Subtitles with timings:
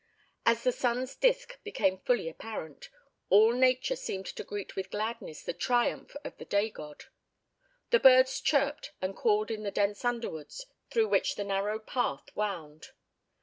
[0.47, 2.89] As the sun's disc became fully apparent,
[3.29, 7.03] all Nature seemed to greet with gladness the triumph of the Day god.
[7.91, 12.87] The birds chirped and called in the dense underwoods through which the narrow path wound.